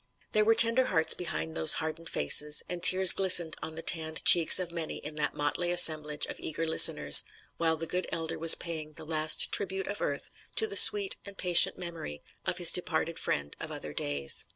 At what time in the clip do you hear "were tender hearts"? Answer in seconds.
0.43-1.13